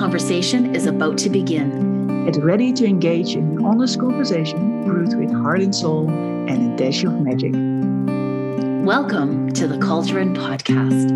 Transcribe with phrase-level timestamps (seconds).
[0.00, 2.24] conversation is about to begin.
[2.24, 6.76] Get ready to engage in an honest conversation brewed with heart and soul and a
[6.78, 7.52] dash of magic.
[8.86, 11.10] Welcome to the Cauldron Podcast.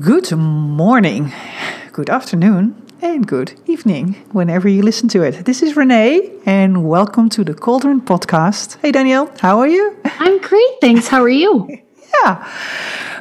[0.00, 1.32] Good morning,
[1.90, 5.44] good afternoon, and good evening, whenever you listen to it.
[5.44, 8.76] This is Renee, and welcome to the Cauldron Podcast.
[8.80, 9.96] Hey, Danielle, how are you?
[10.04, 11.08] I'm great, thanks.
[11.08, 11.68] How are you?
[12.24, 12.48] yeah.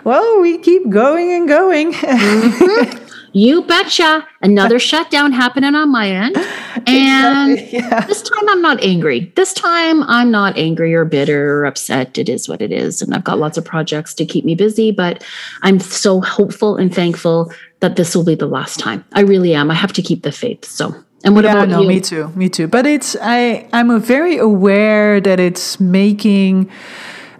[0.03, 1.93] Well, we keep going and going.
[1.93, 2.97] Mm-hmm.
[3.33, 4.27] You betcha.
[4.41, 6.37] Another shutdown happening on my end.
[6.87, 8.05] And exactly, yeah.
[8.05, 9.31] this time I'm not angry.
[9.35, 12.17] This time I'm not angry or bitter or upset.
[12.17, 13.01] It is what it is.
[13.01, 15.23] And I've got lots of projects to keep me busy, but
[15.61, 19.05] I'm so hopeful and thankful that this will be the last time.
[19.13, 19.71] I really am.
[19.71, 20.65] I have to keep the faith.
[20.65, 21.87] So and what yeah, about no, you?
[21.87, 22.27] Me too.
[22.29, 22.67] Me too.
[22.67, 26.69] But it's I I'm very aware that it's making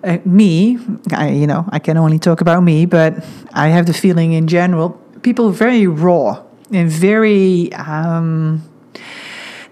[0.03, 0.77] uh, me.
[1.11, 4.47] I you know I can only talk about me, but I have the feeling in
[4.47, 8.63] general people very raw and very um,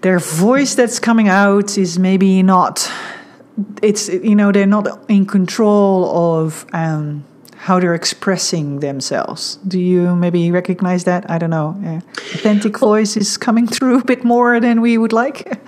[0.02, 2.90] their voice that's coming out is maybe not
[3.82, 7.24] it's you know they're not in control of um,
[7.56, 9.56] how they're expressing themselves.
[9.68, 11.30] Do you maybe recognize that?
[11.30, 11.76] I don't know.
[11.84, 12.00] Uh,
[12.34, 15.60] authentic voice is coming through a bit more than we would like.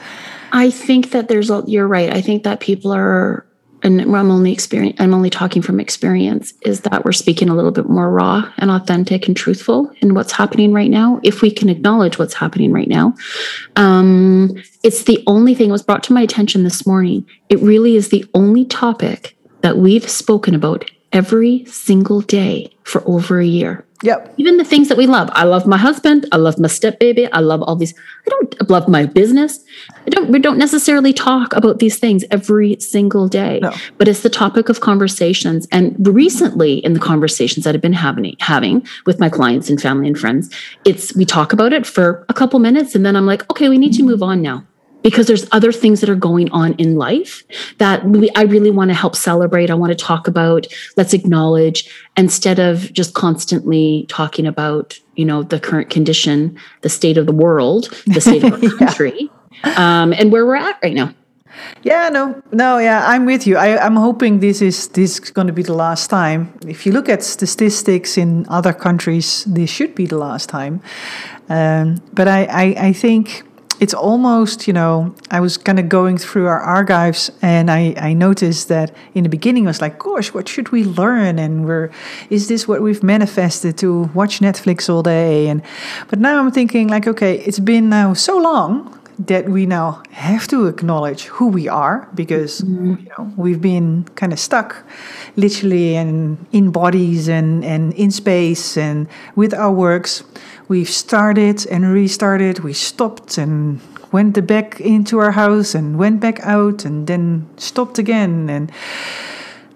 [0.53, 2.11] I think that there's a, you're right.
[2.11, 3.47] I think that people are
[3.83, 7.71] and I'm only experience I'm only talking from experience is that we're speaking a little
[7.71, 11.69] bit more raw and authentic and truthful in what's happening right now if we can
[11.69, 13.15] acknowledge what's happening right now.
[13.77, 17.27] Um, it's the only thing that was brought to my attention this morning.
[17.49, 23.41] It really is the only topic that we've spoken about every single day for over
[23.41, 24.35] a year Yep.
[24.37, 25.31] Even the things that we love.
[25.33, 26.27] I love my husband.
[26.33, 27.31] I love my step baby.
[27.33, 27.95] I love all these.
[28.27, 29.61] I don't love my business.
[30.07, 30.29] I don't.
[30.29, 33.61] We don't necessarily talk about these things every single day.
[33.63, 33.73] No.
[33.99, 35.69] But it's the topic of conversations.
[35.71, 40.09] And recently, in the conversations that I've been having having with my clients and family
[40.09, 40.53] and friends,
[40.85, 43.79] it's we talk about it for a couple minutes, and then I'm like, okay, we
[43.79, 44.65] need to move on now
[45.03, 47.43] because there's other things that are going on in life
[47.79, 49.71] that we, I really want to help celebrate.
[49.71, 55.43] I want to talk about, let's acknowledge instead of just constantly talking about, you know,
[55.43, 59.31] the current condition, the state of the world, the state of our country,
[59.65, 60.03] yeah.
[60.03, 61.13] um, and where we're at right now.
[61.83, 63.59] Yeah, no, no, yeah, I'm with you.
[63.59, 66.59] I, I'm hoping this is this is going to be the last time.
[66.67, 70.81] If you look at statistics in other countries, this should be the last time.
[71.51, 73.45] Um, but I, I, I think
[73.83, 78.13] it's almost, you know, I was kind of going through our archives and I, I
[78.13, 81.41] noticed that in the beginning I was like, gosh, what should we learn?
[81.41, 81.91] And we're,
[82.31, 85.49] is this what we've manifested to watch Netflix all day?
[85.49, 85.63] And,
[86.07, 90.47] but now I'm thinking like, okay, it's been now so long that we now have
[90.49, 92.95] to acknowledge who we are because mm-hmm.
[93.01, 94.85] you know we've been kind of stuck
[95.37, 100.25] literally and in bodies and and in space and with our works
[100.73, 103.79] we've started and restarted, we stopped and
[104.11, 108.73] went back into our house and went back out and then stopped again and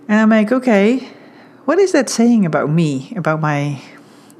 [0.08, 1.06] and I'm like, okay,
[1.66, 3.82] what is that saying about me, about my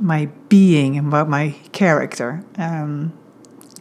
[0.00, 2.42] my being, about my character?
[2.56, 3.12] Um,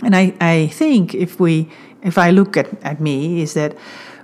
[0.04, 1.70] and I, I think if we
[2.04, 3.76] if I look at, at me is that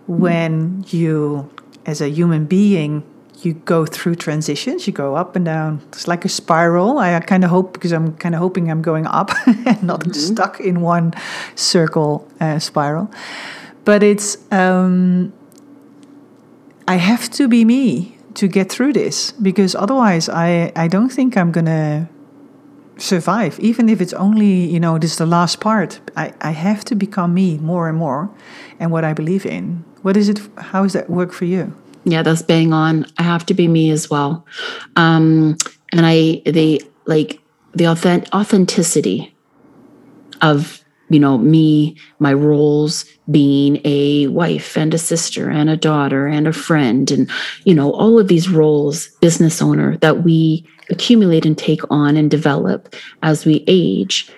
[0.08, 1.50] when you
[1.86, 3.04] as a human being
[3.44, 7.44] you go through transitions you go up and down it's like a spiral i kind
[7.44, 10.14] of hope because i'm kind of hoping i'm going up and not mm-hmm.
[10.14, 11.14] stuck in one
[11.56, 13.10] circle uh, spiral
[13.84, 15.34] but it's um,
[16.88, 21.36] i have to be me to get through this because otherwise i i don't think
[21.36, 22.08] i'm gonna
[23.02, 26.86] survive even if it's only you know this is the last part i i have
[26.86, 28.30] to become me more and more
[28.80, 31.74] and what i believe in what is it how does that work for you
[32.04, 33.06] yeah, that's bang on.
[33.18, 34.46] I have to be me as well.
[34.96, 35.58] Um,
[35.92, 37.40] and I, the like
[37.74, 39.36] the authentic authenticity
[40.42, 40.81] of,
[41.12, 46.48] you know, me, my roles being a wife and a sister and a daughter and
[46.48, 47.30] a friend and,
[47.66, 52.32] you know, all of these roles, business owner that we accumulate and take on and
[52.32, 54.32] develop as we age.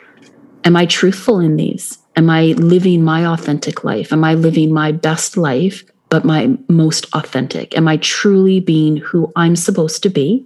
[0.64, 1.98] Am I truthful in these?
[2.16, 4.12] Am I living my authentic life?
[4.14, 5.84] Am I living my best life?
[6.10, 7.76] but my most authentic?
[7.76, 10.46] Am I truly being who I'm supposed to be?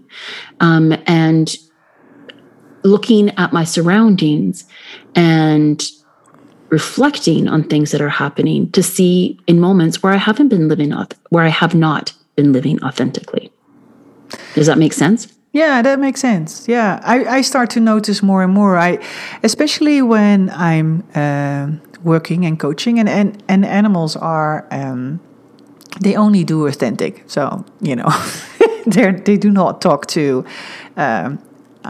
[0.61, 1.53] Um, and
[2.83, 4.65] looking at my surroundings
[5.13, 5.85] and
[6.69, 10.93] reflecting on things that are happening to see in moments where I haven't been living,
[11.29, 13.51] where I have not been living authentically.
[14.53, 15.27] Does that make sense?
[15.53, 16.67] Yeah, that makes sense.
[16.67, 18.77] Yeah, I, I start to notice more and more.
[18.77, 18.99] I,
[19.43, 21.71] especially when I'm uh,
[22.03, 25.19] working and coaching, and, and, and animals are um,
[26.01, 27.23] they only do authentic.
[27.27, 28.09] So you know,
[28.85, 30.45] they they do not talk to.
[30.97, 31.39] Um,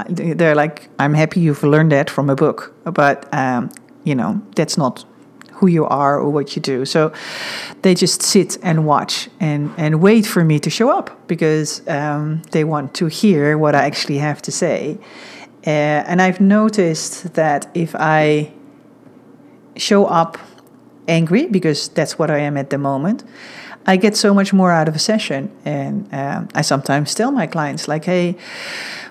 [0.09, 3.71] they're like, I'm happy you've learned that from a book, but um,
[4.07, 5.06] you know that's not
[5.57, 6.86] who you are or what you do.
[6.86, 7.12] So
[7.81, 12.42] they just sit and watch and, and wait for me to show up because um,
[12.51, 15.00] they want to hear what I actually have to say.
[15.65, 18.54] Uh, and I've noticed that if I
[19.75, 20.38] show up
[21.07, 23.24] angry, because that's what I am at the moment,
[23.86, 25.50] I get so much more out of a session.
[25.65, 28.36] And um, I sometimes tell my clients, like, hey,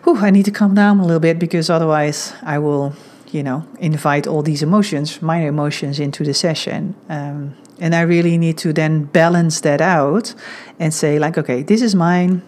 [0.04, 2.94] whew, I need to calm down a little bit because otherwise I will
[3.36, 6.94] you know, invite all these emotions, minor emotions, into the session.
[7.10, 10.34] Um, and I really need to then balance that out
[10.78, 12.40] and say, like, okay, this is mine,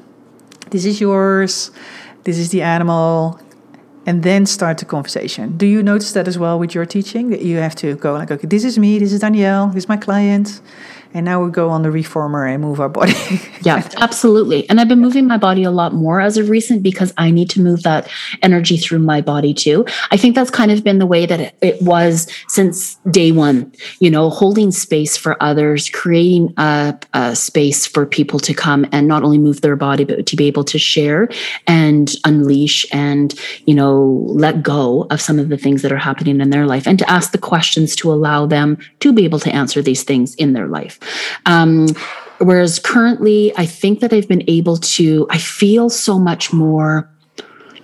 [0.70, 1.70] this is yours,
[2.24, 3.38] this is the animal,
[4.06, 5.58] and then start the conversation.
[5.58, 7.28] Do you notice that as well with your teaching?
[7.28, 9.88] That you have to go like, okay, this is me, this is Danielle, this is
[9.88, 10.62] my client,
[11.14, 13.14] and now we go on the reformer and move our body.
[13.62, 14.68] yeah, absolutely.
[14.68, 17.48] And I've been moving my body a lot more as of recent because I need
[17.50, 18.08] to move that
[18.42, 19.86] energy through my body too.
[20.10, 24.10] I think that's kind of been the way that it, was since day one, you
[24.10, 29.22] know, holding space for others, creating a, a space for people to come and not
[29.22, 31.28] only move their body, but to be able to share
[31.66, 33.34] and unleash and,
[33.64, 36.86] you know, let go of some of the things that are happening in their life
[36.86, 40.34] and to ask the questions to allow them to be able to answer these things
[40.34, 40.97] in their life.
[41.46, 41.88] Um,
[42.38, 47.10] whereas currently, I think that I've been able to, I feel so much more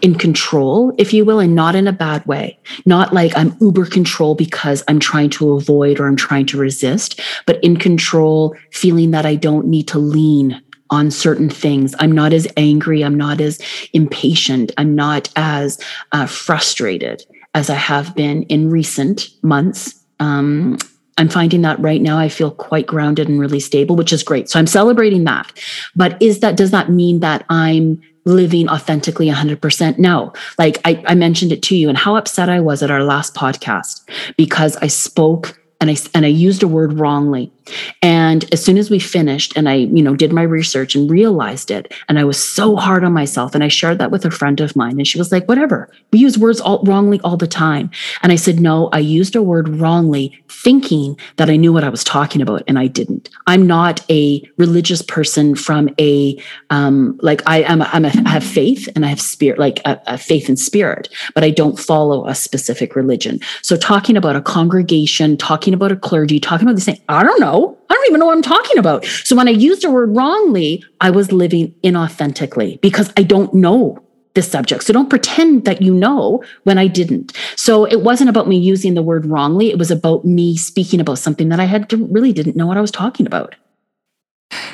[0.02, 2.58] in control, if you will, and not in a bad way.
[2.84, 7.20] Not like I'm uber control because I'm trying to avoid or I'm trying to resist,
[7.46, 11.94] but in control, feeling that I don't need to lean on certain things.
[11.99, 13.02] I'm not as angry.
[13.02, 13.58] I'm not as
[13.94, 14.72] impatient.
[14.76, 15.81] I'm not as
[16.12, 17.25] uh, frustrated
[17.55, 19.94] as I have been in recent months.
[20.20, 20.76] Um,
[21.19, 24.49] I'm finding that right now I feel quite grounded and really stable, which is great.
[24.49, 25.52] So I'm celebrating that.
[25.94, 29.99] But is that, does that mean that I'm living authentically 100%?
[29.99, 30.32] No.
[30.58, 33.34] Like I, I mentioned it to you and how upset I was at our last
[33.34, 34.02] podcast
[34.37, 37.52] because I spoke and I, and I used a word wrongly.
[38.00, 41.70] And as soon as we finished and I, you know, did my research and realized
[41.70, 44.61] it, and I was so hard on myself, and I shared that with a friend
[44.61, 47.90] of mine, and she was like, whatever, we use words all wrongly all the time.
[48.22, 51.90] And I said, no, I used a word wrongly, thinking that I knew what I
[51.90, 53.28] was talking about, and I didn't.
[53.46, 58.44] I'm not a religious person from a, um, like I am, I'm a, I have
[58.44, 62.26] faith and I have spirit, like a, a faith and spirit, but I don't follow
[62.26, 63.40] a specific religion.
[63.62, 67.40] So talking about a congregation, talking about a clergy, talking about the same, I don't
[67.40, 67.78] know.
[67.90, 69.05] I don't even know what I'm talking about.
[69.05, 74.03] So when I used a word wrongly, I was living inauthentically because I don't know
[74.34, 74.84] this subject.
[74.84, 77.32] So don't pretend that you know when I didn't.
[77.56, 79.70] So it wasn't about me using the word wrongly.
[79.70, 82.76] It was about me speaking about something that I had to, really didn't know what
[82.76, 83.54] I was talking about.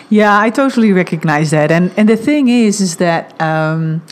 [0.09, 1.71] Yeah, I totally recognize that.
[1.71, 4.03] And and the thing is, is that um,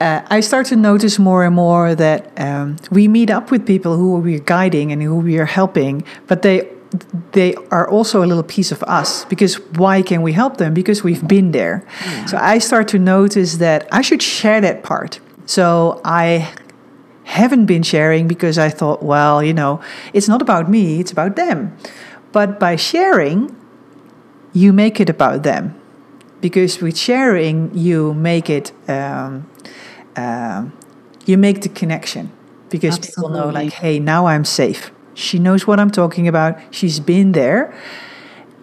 [0.00, 3.96] uh, I start to notice more and more that um, we meet up with people
[3.96, 6.68] who we're guiding and who we are helping, but they
[7.32, 10.74] they are also a little piece of us because why can we help them?
[10.74, 11.84] Because we've been there.
[12.04, 12.26] Yeah.
[12.26, 15.20] so i start to notice that i should share that part.
[15.46, 16.52] So i
[17.24, 19.80] haven't been sharing because i thought well you know
[20.12, 21.76] it's not about me it's about them.
[22.32, 23.54] But by sharing
[24.52, 25.74] you make it about them.
[26.40, 29.48] Because with sharing you make it um,
[30.16, 30.72] um,
[31.26, 32.30] you make the connection.
[32.68, 33.12] Because Absolutely.
[33.12, 36.58] people know like hey now i'm safe she knows what I'm talking about.
[36.70, 37.74] She's been there.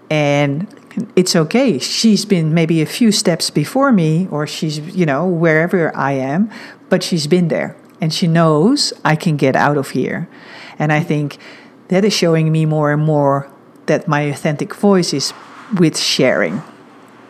[0.09, 0.67] And
[1.15, 1.79] it's okay.
[1.79, 6.51] She's been maybe a few steps before me, or she's, you know, wherever I am,
[6.89, 10.27] but she's been there and she knows I can get out of here.
[10.79, 11.37] And I think
[11.87, 13.49] that is showing me more and more
[13.85, 15.33] that my authentic voice is
[15.77, 16.61] with sharing.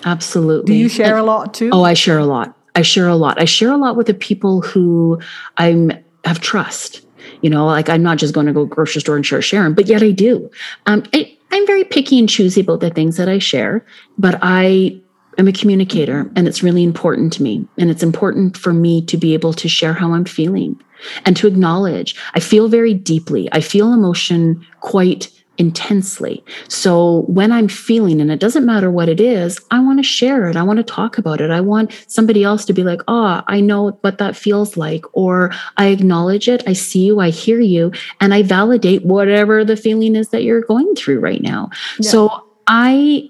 [0.05, 0.73] Absolutely.
[0.73, 1.69] Do you share a lot too?
[1.71, 2.57] Oh, I share a lot.
[2.73, 3.39] I share a lot.
[3.39, 5.19] I share a lot with the people who
[5.57, 5.91] I'm
[6.23, 7.05] have trust
[7.41, 9.87] you know, like I'm not just going to go grocery store and share Sharon, but
[9.87, 10.49] yet I do.
[10.85, 13.85] Um, I, I'm very picky and choosy about the things that I share,
[14.17, 14.99] but I
[15.37, 17.67] am a communicator and it's really important to me.
[17.77, 20.79] And it's important for me to be able to share how I'm feeling
[21.25, 23.49] and to acknowledge I feel very deeply.
[23.51, 25.31] I feel emotion quite
[25.61, 26.43] intensely.
[26.67, 30.49] So when I'm feeling, and it doesn't matter what it is, I want to share
[30.49, 30.55] it.
[30.55, 31.51] I want to talk about it.
[31.51, 35.05] I want somebody else to be like, oh, I know what that feels like.
[35.13, 36.63] Or I acknowledge it.
[36.65, 37.19] I see you.
[37.19, 37.91] I hear you.
[38.19, 41.69] And I validate whatever the feeling is that you're going through right now.
[41.99, 42.09] Yeah.
[42.09, 43.29] So I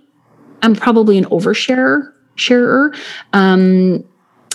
[0.62, 2.94] am probably an oversharer, sharer.
[3.34, 4.06] Um,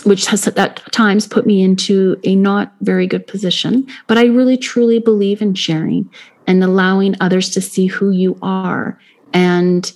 [0.03, 3.85] which has at times put me into a not very good position.
[4.05, 6.09] But I really truly believe in sharing
[6.47, 8.97] and allowing others to see who you are
[9.33, 9.91] and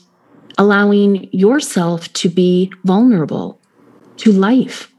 [0.57, 3.59] allowing yourself to be vulnerable
[4.17, 4.91] to life.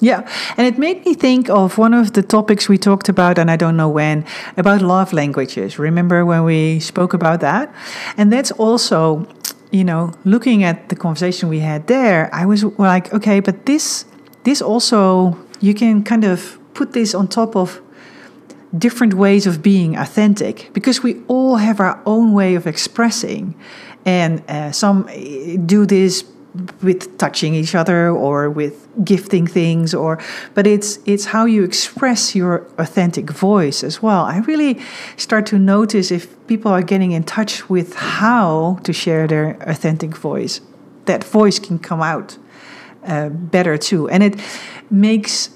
[0.00, 3.50] Yeah, and it made me think of one of the topics we talked about, and
[3.50, 4.24] I don't know when,
[4.56, 5.78] about love languages.
[5.78, 7.72] Remember when we spoke about that?
[8.16, 9.26] And that's also,
[9.70, 14.06] you know, looking at the conversation we had there, I was like, okay, but this,
[14.44, 17.82] this also, you can kind of put this on top of
[18.76, 23.54] different ways of being authentic because we all have our own way of expressing.
[24.04, 25.08] And uh, some
[25.66, 26.24] do this
[26.82, 30.18] with touching each other or with gifting things or
[30.54, 34.80] but it's it's how you express your authentic voice as well i really
[35.16, 40.16] start to notice if people are getting in touch with how to share their authentic
[40.16, 40.60] voice
[41.04, 42.36] that voice can come out
[43.06, 44.34] uh, better too and it
[44.90, 45.50] makes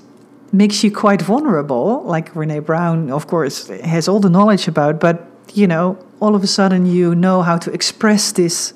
[0.54, 5.26] makes you quite vulnerable like Brené Brown of course has all the knowledge about but
[5.52, 8.73] you know all of a sudden you know how to express this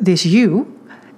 [0.00, 0.70] this you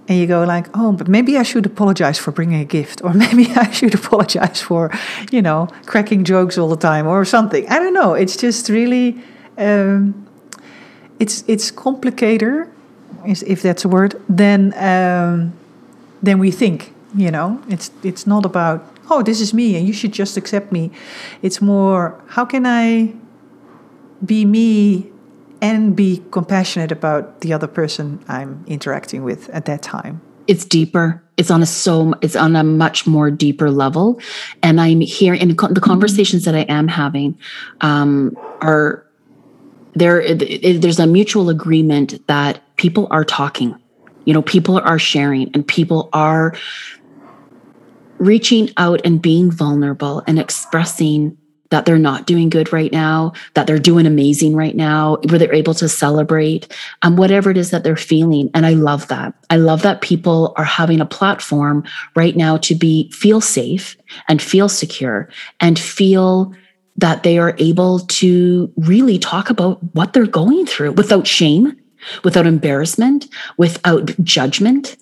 [0.08, 3.12] and you go like oh but maybe i should apologize for bringing a gift or
[3.24, 4.90] maybe i should apologize for
[5.30, 7.68] you know cracking jokes all the time or something.
[7.68, 8.14] I don't know.
[8.14, 9.22] It's just really
[9.58, 10.26] um,
[11.18, 12.68] it's it's complicated
[13.24, 15.52] if that's a word then um,
[16.22, 17.60] than we think you know?
[17.68, 20.90] It's it's not about oh this is me and you should just accept me
[21.42, 23.14] it's more how can i
[24.24, 25.10] be me
[25.60, 30.20] and be compassionate about the other person I'm interacting with at that time.
[30.46, 31.22] It's deeper.
[31.36, 34.20] It's on a so it's on a much more deeper level,
[34.62, 37.36] and I'm here in the conversations that I am having
[37.80, 39.04] um, are
[39.94, 40.34] there.
[40.34, 43.74] There's a mutual agreement that people are talking.
[44.24, 46.54] You know, people are sharing, and people are
[48.18, 51.36] reaching out and being vulnerable and expressing
[51.70, 55.54] that they're not doing good right now, that they're doing amazing right now, where they're
[55.54, 58.50] able to celebrate, um, whatever it is that they're feeling.
[58.54, 59.34] And I love that.
[59.50, 63.96] I love that people are having a platform right now to be feel safe
[64.28, 65.28] and feel secure
[65.60, 66.54] and feel
[66.98, 71.76] that they are able to really talk about what they're going through without shame,
[72.24, 73.26] without embarrassment,
[73.58, 74.96] without judgment,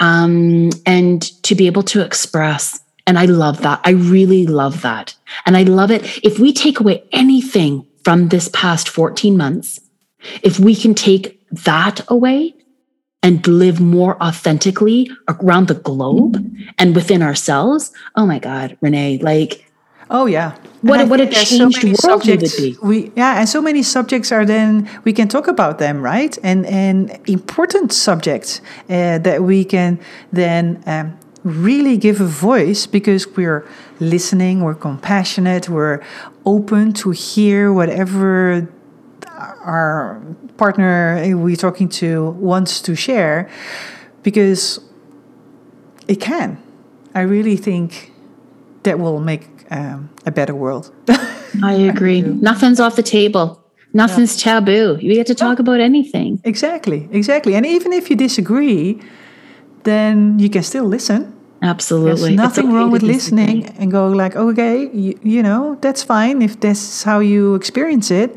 [0.00, 3.80] um, and to be able to express and I love that.
[3.84, 5.14] I really love that.
[5.46, 6.22] And I love it.
[6.22, 9.80] If we take away anything from this past 14 months,
[10.42, 12.54] if we can take that away
[13.22, 16.36] and live more authentically around the globe
[16.76, 19.64] and within ourselves, oh my God, Renee, like,
[20.10, 20.56] Oh yeah.
[20.80, 22.78] What, what a changed so world subjects, would be.
[22.82, 26.38] We yeah, and so many subjects are then we can talk about them, right?
[26.42, 29.98] And and important subjects uh, that we can
[30.32, 33.66] then um, really give a voice because we're
[34.00, 36.00] listening, we're compassionate, we're
[36.46, 38.68] open to hear whatever
[39.36, 40.20] our
[40.56, 43.48] partner we're talking to wants to share
[44.22, 44.80] because
[46.06, 46.62] it can.
[47.14, 48.12] I really think
[48.82, 50.92] that will make um, a better world.
[51.62, 52.22] I agree.
[52.22, 53.64] Nothing's off the table.
[53.94, 54.54] Nothing's yeah.
[54.54, 54.98] taboo.
[55.00, 56.40] You get to talk about anything.
[56.44, 57.54] Exactly, exactly.
[57.54, 59.00] And even if you disagree,
[59.84, 62.36] then you can still listen Absolutely.
[62.36, 66.42] There's nothing okay wrong with listening and go like, okay, you, you, know, that's fine
[66.42, 68.36] if that's how you experience it.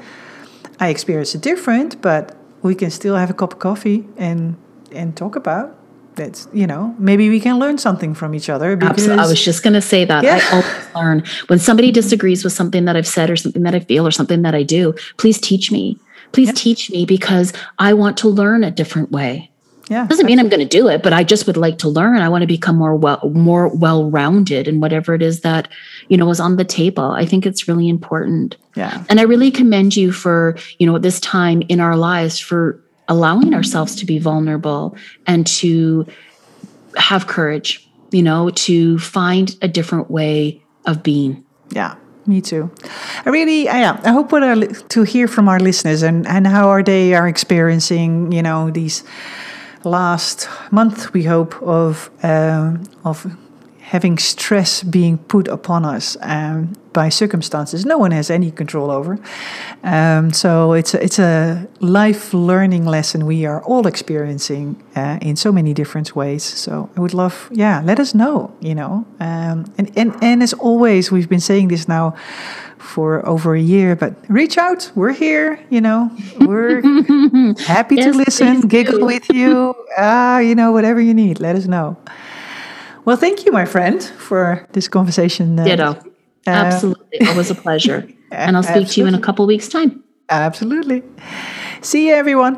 [0.79, 4.57] I experience it different, but we can still have a cup of coffee and
[4.91, 5.77] and talk about
[6.15, 9.23] that's you know maybe we can learn something from each other because Absolutely.
[9.23, 10.23] i was just going to say that.
[10.23, 10.39] Yeah.
[10.41, 11.23] i always learn.
[11.47, 14.41] When somebody disagrees with something that i've said or something that i feel or something
[14.41, 15.97] that i do please teach me.
[16.31, 16.53] Please yeah.
[16.55, 19.49] teach me because i want to learn a different way.
[19.89, 22.17] Yeah doesn't mean i'm going to do it but i just would like to learn.
[22.17, 25.69] I want to become more well more well rounded in whatever it is that
[26.09, 27.11] you know is on the table.
[27.11, 28.57] I think it's really important.
[28.75, 29.03] Yeah.
[29.09, 33.53] And i really commend you for you know this time in our lives for allowing
[33.53, 34.95] ourselves to be vulnerable
[35.27, 36.05] and to
[36.95, 41.95] have courage you know to find a different way of being yeah
[42.27, 42.69] me too.
[43.25, 46.69] I really, yeah, I hope what are, to hear from our listeners and, and how
[46.69, 49.03] are they are experiencing, you know, these
[49.83, 53.25] last month, we hope, of, um, of
[53.91, 59.19] having stress being put upon us um, by circumstances no one has any control over.
[59.83, 65.35] Um, so it's a, it's a life learning lesson we are all experiencing uh, in
[65.35, 66.41] so many different ways.
[66.41, 69.05] So I would love, yeah, let us know, you know.
[69.19, 72.15] Um, and, and, and as always, we've been saying this now
[72.77, 74.89] for over a year, but reach out.
[74.95, 76.09] We're here, you know.
[76.39, 76.81] We're
[77.59, 79.05] happy yes, to listen, giggle do.
[79.05, 79.75] with you.
[79.97, 81.97] Ah, uh, you know, whatever you need, let us know.
[83.05, 85.59] Well, thank you, my friend, for this conversation.
[85.59, 85.97] Uh, Ditto.
[86.45, 87.27] absolutely, Absolutely.
[87.27, 88.07] Always a pleasure.
[88.31, 88.93] and I'll speak Absolutely.
[88.93, 90.03] to you in a couple weeks' time.
[90.29, 91.03] Absolutely.
[91.81, 92.57] See you, everyone.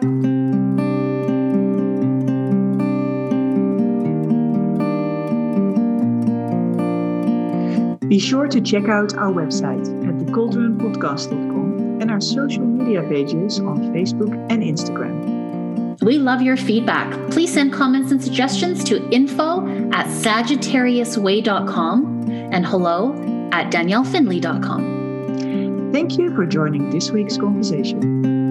[8.08, 13.80] Be sure to check out our website at thecauldronpodcast.com and our social media pages on
[13.92, 15.43] Facebook and Instagram.
[16.04, 17.14] We love your feedback.
[17.32, 23.14] Please send comments and suggestions to info at sagittariusway.com and hello
[23.54, 25.92] at daniellefinley.com.
[25.94, 28.43] Thank you for joining this week's conversation.